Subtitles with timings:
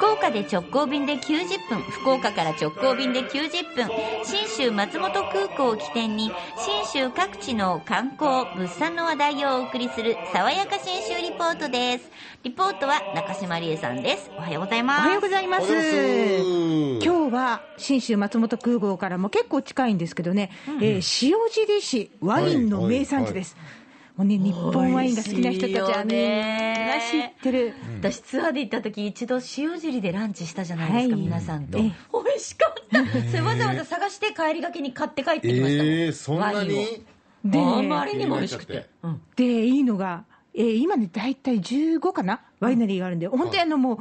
[0.00, 3.86] 福岡で直行便で90分福岡から直行便で90分
[4.24, 12.10] 信州松本空港を起点に信州各地の観光物産の話題をお送りする爽やか信州リポートです。
[12.44, 14.30] リポートは中島理恵さんです。
[14.38, 15.00] おはようございます。
[15.00, 15.66] おはようございます。
[15.66, 23.54] 今日は信州松本空港からも結構近いんですけどね、えー塩尻市ワインの名産地です。
[23.54, 23.79] も
[24.20, 27.74] うね、日本ワインが好きな人たちはみんな知ってる。
[28.00, 31.22] 私ツアーで行った時一度塩尻でランチしたじゃないですか、はい。
[31.22, 31.78] 皆さんと。
[31.78, 33.28] ええ美味しかった。
[33.30, 37.04] それわざわざ探して帰りがけに買って帰ってきましたもん、えー、そんなワインに
[37.44, 39.20] でをあまりにも美味しくて、うん。
[39.36, 40.24] で、いいのが、
[40.54, 43.98] えー今ね、大体15かな、ワイナリーがあるんで、本当にあのもう、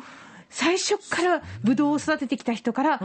[0.50, 3.02] 最初からブドウを育ててきた人から、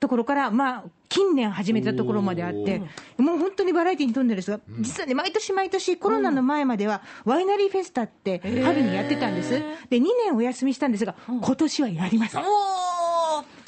[0.00, 2.82] ところから、まあ、近年始めたところまであって、
[3.16, 9.50] もう本当にバラエティに富んでるんですが、実はね、毎年毎年、コロナの前までは、ワイナリーフェスタって春にやってたんです。
[9.50, 12.36] で、2年お休みしたんですが、今年はやります。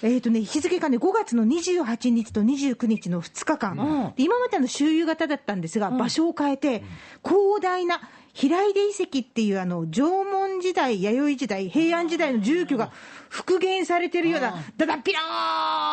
[0.03, 6.83] えーとね、日付がね、5月の28日と29日の2日間、で今までの周遊型だったんですが、場所を変えて、
[7.23, 8.01] 広大な
[8.33, 12.91] 平出遺跡っていうあの縄文時代、弥生時代、平安時代の住居が
[13.29, 14.99] 復元されてるような、だだっ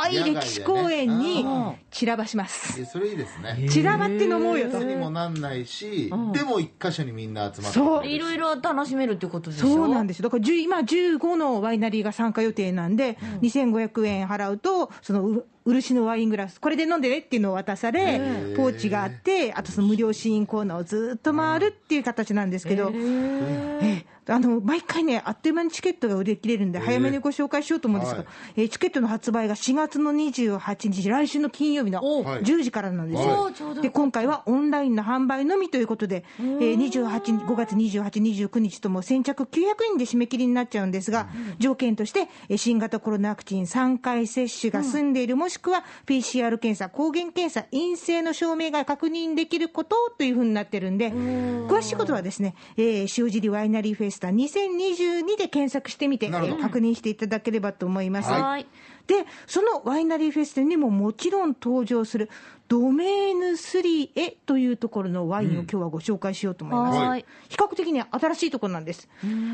[0.09, 1.45] 広い歴史公園に
[1.91, 2.79] 散らばします。
[2.81, 3.67] えそれいいですね。
[3.69, 4.79] 散らばって飲もうよと。
[4.79, 4.85] 水。
[4.85, 8.07] にもなんないし、でも一箇所にみんな集まってそう。
[8.07, 9.67] いろいろ楽しめるってことでしょ？
[9.67, 10.23] そうなんですよ。
[10.23, 18.19] だから10今15のワイナリーが参加予定なんで、2500円払うと、そのう漆のワイングラス、これで飲んでねっていうのを渡され、
[18.55, 28.27] ポーチがあって、あとその無料試飲コーナーをずっと回るっていう形なんですけど、ええあの毎回ね、あっという間にチケットが売り切れるんで、早めにご紹介しようと思うんですが、はい。
[28.57, 32.41] えーチケットの発売が4月の28日、来週の金曜日のはい。
[32.43, 33.43] 10時からなんですよ。
[33.43, 33.81] はい。
[33.81, 38.09] で今回はオンラインの販売のみということで、えー、28 5月28、
[38.47, 39.47] 29日とも先着900
[39.89, 41.27] 人で締め切りになっちゃうんですが、
[41.59, 58.29] 条件として、えー新型コロナワクチン3回接種が済んでいる、もしくは PCR 検査、抗原検査、陰性の証明が確認できることというふうになってるんで、詳しいことはですね、えー塩尻ワイナリーフェスタ2022で検索してみて、確認していただければと思います。
[58.29, 58.67] はい。
[59.07, 62.29] で、そのワイナリーフェスタにももちろん登場する
[62.67, 66.99] ドメーヌスリエというところのワインを今日はご紹介しようと思います。
[66.99, 67.25] はい。
[67.47, 69.07] 比較的に新しいところなんです。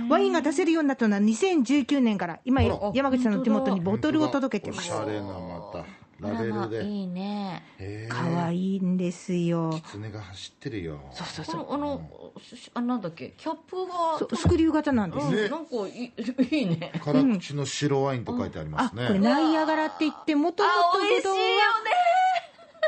[0.10, 4.92] ワインが出せるようになったのは2019年から、今山口さんの手元にボトルを届けてます。
[4.92, 6.86] おしゃれなまたラベルで。
[6.86, 7.64] いいね。
[7.78, 9.70] へ可愛いんですよ。
[9.72, 11.00] 狐が走ってるよ。
[11.12, 11.66] そうそうそう。
[11.66, 12.02] この
[12.36, 13.34] あの、しあなんだっけ？
[13.38, 14.38] キャップが。
[14.38, 15.28] スクリュー型なんです。
[15.28, 16.14] うんねなんかいい
[16.58, 16.92] いいね。
[17.04, 21.34] 辛口の白ワインと書いてありまあ、すね、これナイアガラって言って、もともとあ美味しいよ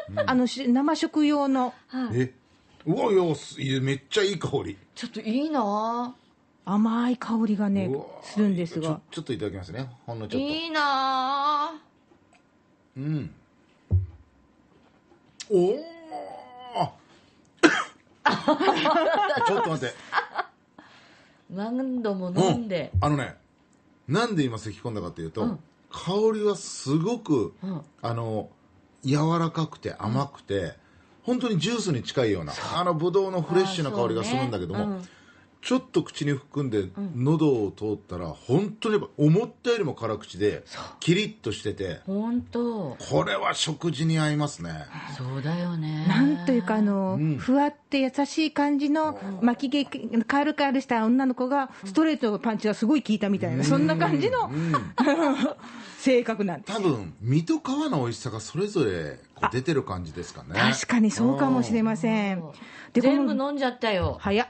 [0.08, 1.74] ブドウは、あのし生食用の。
[2.14, 2.34] え
[2.86, 4.78] うわいやすいやめっちゃいい香り。
[4.94, 6.16] ちょっといいな。
[6.68, 8.88] 甘い香りがねうわ、するんですが。
[8.88, 9.88] ちょちょっといただきますね。
[10.06, 10.48] ほんのちょっと。
[10.48, 11.74] いいな
[12.98, 13.30] うん。
[15.50, 15.76] おお
[19.48, 19.94] ちょっと待って。
[21.50, 23.36] 何度も飲んで、あのね
[24.08, 25.60] なんで今咳き込んだかというと、
[25.92, 27.82] 香りはすごく、ん。
[28.02, 28.50] あの
[29.04, 30.74] 柔らかくて甘くて、
[31.24, 35.02] 本当にジュースに近いようなあのブドウのフレッシュな香りがするんだけども、
[35.66, 40.64] ちょっと口に含んで喉を通ったら本当にやっぱ思ったよりも辛口で
[41.00, 42.96] キリッとしてて本当。
[43.00, 44.86] これは食事に合いますね。
[45.18, 46.06] そうだよね。
[46.08, 47.38] なんというか、あの、ん。
[47.38, 54.52] ふわって優しい感じの巻き毛、カールカールした女の子が、ストレートのパンチがすごい効いたみたいな、そんな感じの、
[55.98, 56.74] 性格なんです。
[56.74, 60.50] 多分身と皮の美味しさがそれぞれこう出てる感じですかね。
[60.54, 62.44] 確かにそうかもしれません。
[62.94, 64.18] で、全部飲んじゃったよ。
[64.20, 64.48] 早っ。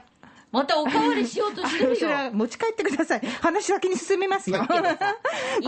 [0.56, 3.20] またおかわりしようとしてるよ それは持ち帰ってください。
[3.42, 4.64] 話先に進めますよ。
[4.66, 4.74] こ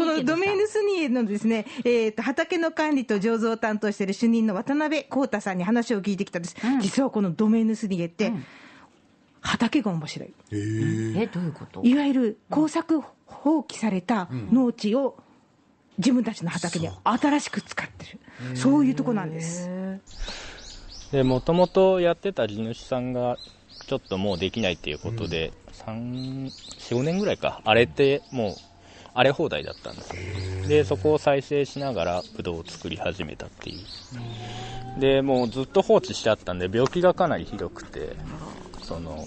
[0.06, 6.56] のドメイヌスニエのですね、えーと、畑の管理と醸造を担当している主任の渡辺幸太さんに話を聞いてきたんです。
[6.80, 8.32] 実はこのドメイヌスニエって、
[9.42, 10.28] 畑が面白い。
[10.28, 11.82] へええどういうこと？
[11.84, 15.18] いわゆる耕作放棄された農地を
[15.98, 18.56] 自分たちの畑に新しく使ってる。
[18.56, 19.68] そういうとこなんです。
[21.12, 23.38] で、もともとやってた地主さんが、
[23.86, 26.52] ちょっともうできないっていうことで、3、4、
[26.98, 28.56] 5年ぐらいか、荒れて、もう、
[29.14, 30.68] 荒れ放題だったんです。
[30.68, 35.00] で、そこを再生しながら、ブドウを作り始めたっていう。
[35.00, 38.10] で、もうずっと放置しちゃったんで、病気がかなりひどくて、
[38.82, 39.26] その、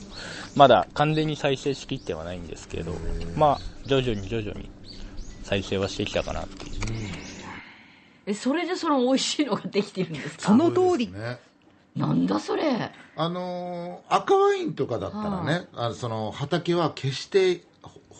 [0.55, 2.93] まだ完全に再生しきってはないんですけど、
[3.35, 4.69] まあ、徐々に徐々に
[5.43, 6.71] 再生はしてきたかなっていう。
[8.27, 10.43] えそれでその美味しいのができてるんですか？
[10.49, 11.11] その通り
[11.95, 12.91] なんだそれ。
[13.15, 15.89] あのー赤ワインとかだったらね、あ。
[15.89, 17.61] のその畑は決してほ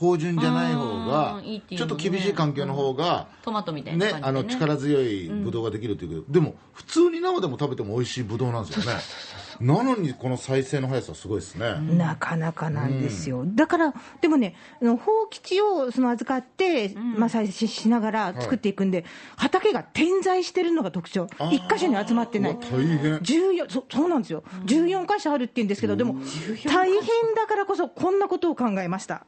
[0.02, 4.40] 芳醇じゃない方がちょっと厳しい環境の方が、トマトみたいなね感じで、ね。
[4.40, 9.00] あの力強いブドウができるっていうけど、でも普通に生でも食べても美味しいブドウなんですよね。
[9.62, 19.06] なのにこの再生の速さすごいですね、なかなかなんですよ、だから、でもね、あの放棄地をその預かって、まあ、再生しながら作っていくんで、
[19.36, 22.58] 畑が点在してるのが特徴、一箇所に集まってない。
[22.58, 23.18] 大変。
[23.20, 26.16] 14そそうなんですよ、14箇所あるって言うんですけど、でも、
[26.66, 27.02] 大変
[27.36, 29.26] だからこそ、こんなことを考えました。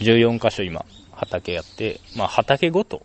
[0.00, 3.02] 14箇所今、畑やって、まあ、畑ごと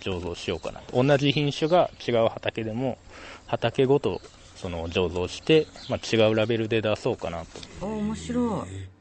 [0.00, 1.02] 醸造しようかなと。
[1.02, 2.98] 同じ品種が違う畑でも、
[3.46, 4.20] 畑ごと
[4.54, 7.46] その醸造して、まあ、違うラベルで出そうかなと。
[7.80, 8.94] あ面白い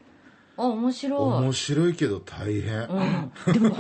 [0.55, 2.87] あ面白い面白いけど大変、
[3.53, 3.75] でも、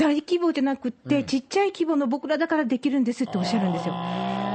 [0.00, 3.94] 大規模じゃなくって、ちっちゃい規模の僕らだからできるんですっておっしゃるんですよ。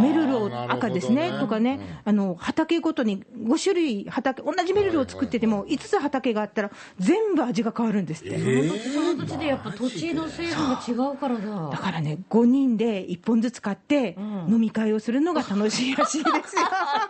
[0.01, 8.33] メルロー赤ですねとかね、あの畑ごとに5種類畑、同じメルローを作ってても、5つ畑があったら、全部味が変わるんですって。
[8.33, 8.93] えー。
[8.93, 11.69] その土地でやっぱ土地の成分が違うからだ。
[11.69, 14.17] だからね、5人で1本ずつ買って、
[14.49, 16.63] 飲み会をするのが楽しいらしいですよ。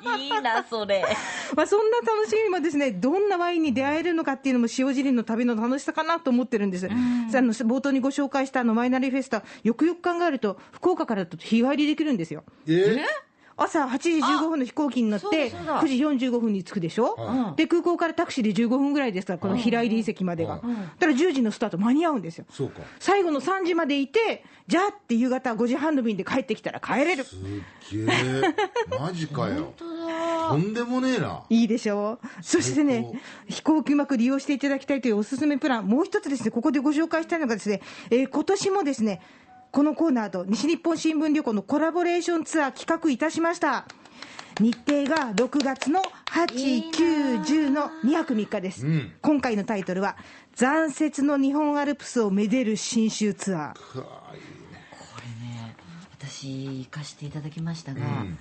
[0.26, 1.04] いいなそれ。
[1.56, 6.88] まあそんな楽しみもですね、どんなワインに出会えるのかっていうのも塩尻の旅の楽しさかなと思ってるんです。
[6.88, 12.44] さあの冒頭にご紹介したあのワイナリーフェスタ、よくよく考えると、福岡からだと日帰りできるんですよ。
[12.68, 13.26] えー？
[13.58, 15.82] 朝8時15分の飛行機に乗って、そうだそうだ。
[15.82, 15.88] 9
[16.18, 20.56] 時45分に着くでしょ、はで空港からタクシーで15分ぐらいですから、この平入り席までが。
[20.56, 20.68] だか
[21.06, 22.46] ら10時のスタート間に合うんですよ。
[22.50, 22.82] そうか。
[23.00, 27.24] 最後の3時までいて、じゃあって夕方5時半の便で帰ってきたら帰れる。
[27.24, 27.40] すっ
[27.92, 28.08] げえ
[29.00, 29.74] マジかよ
[30.50, 32.20] とんでもねえないいでしょ？
[32.24, 32.28] う。
[32.44, 37.82] そしてね、飛行機うまく利用していただきたいというおすすめプラン、もう一つですね、ここでご紹介したいのがですね、
[38.12, 39.22] えー今年もですね、
[39.72, 43.86] このコーナーと西日本新聞旅行のコラボレーションツアー企画いたしました。
[44.62, 46.02] 日程が6月の
[46.32, 48.86] 8、9、10の2泊3日です。
[48.88, 50.16] うん今回のタイトルは、
[50.56, 54.00] 残雪の日本アルプスをめでる新州ツアー。
[54.00, 54.40] うわいい
[54.74, 55.76] ねこれね
[56.18, 58.38] 私行かせていただきましたが、ん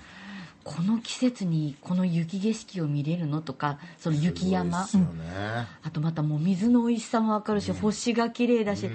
[0.64, 4.86] この季節にこの雪景色を見れるのとかその雪山。
[4.94, 5.66] ね。
[5.82, 8.90] あとまたもう水の美味しさも分かるし、星が綺麗だし、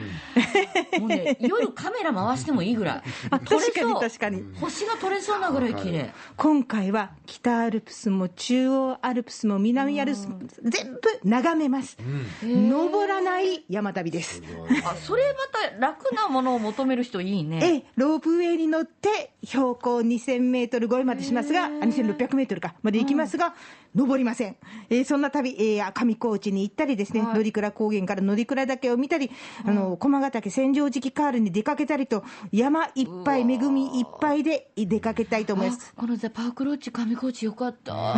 [0.99, 3.01] もうね 夜カメラ回してもいいぐらい。
[3.29, 4.43] 確かに確かに。
[4.59, 6.11] 星が撮れそうなぐらい綺麗。
[6.37, 11.97] 今回は北アルプスも中央アルプスも南アルプスも全部眺めます、
[12.43, 14.41] 登らない山旅です、
[14.85, 17.59] あそれまた楽なものを求める人いいね。
[17.61, 23.53] ええロープウェイに乗って標高2000メートル超えまでしますが、あ2600メートルかまで行きますが、
[23.95, 24.55] 登りません、
[24.89, 29.31] えーそんな旅、えー上高地に行ったりですね、乗鞍高原から乗鞍岳を見たり、
[29.65, 35.93] あの駒ヶ岳千畳敷カールに出かけたりと、山いっぱい、恵みいっぱいで出かけたいと思います。
[35.95, 38.15] あこのザ・パークロッジ上高地よかった。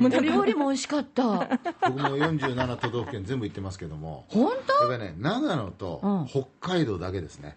[0.00, 1.22] もう料理も美味しかった。
[1.22, 4.24] 僕も47都道府県全部行ってますけども。
[4.28, 4.90] 本当？
[4.90, 7.56] やっぱりね長野と北海道だけですね、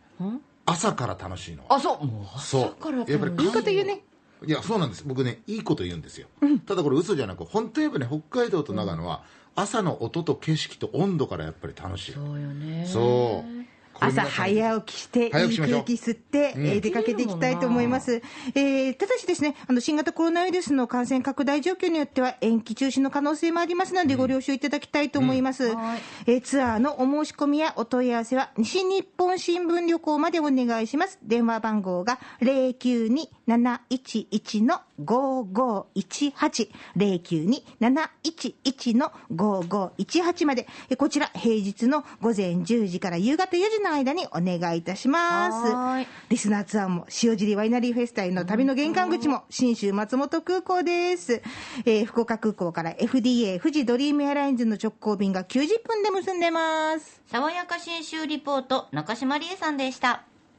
[0.66, 1.76] 朝から楽しいのは。
[1.76, 2.06] あそう。
[2.06, 2.62] もうそう。
[2.66, 4.04] 朝からやっぱり楽しいいこと言うね。
[4.46, 5.04] いやそうなんです。
[5.06, 6.28] 僕ねいいこと言うんですよ、
[6.66, 12.12] ただこれ嘘じゃなく本当やっぱね北海道と長野は朝の音と景色と温度からやっぱり楽しい。
[12.14, 12.86] そうよね。
[12.88, 13.60] そう
[14.00, 15.48] 朝早起きして、いい空
[15.82, 18.22] 気吸って、えー出かけていきたいと思います。
[18.56, 25.74] えーただしですね、あの、新型コロナウイルスの感染拡大状況によっては延期中止の可能性もありますので、ご了承いただきたいと思います。
[25.76, 31.20] はいえーツアーのお申し込みやお問い合わせは、西日本新聞旅行までお願いします。
[31.24, 46.08] 電話番号が092-711の5518、092-711の5518まで、えーこちら平日の午前10時から夕方4時の間にお願いいたします。
[46.30, 51.42] リスナーツアーも塩尻ワイナリーフェスタへの旅の玄関口も信州松本空港です。
[51.86, 57.22] えー福岡空港から FDA 富士ドリームエアラインズの直行便が90分で結んでます。
[57.28, 60.24] 爽やか新州リポート中島理恵さんでした